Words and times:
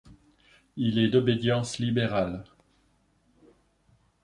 Il 0.77 0.97
est 0.97 1.09
d'obédience 1.09 1.77
libérale. 1.77 2.43